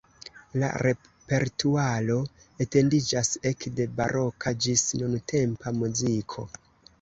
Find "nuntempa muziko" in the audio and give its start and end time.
5.03-6.49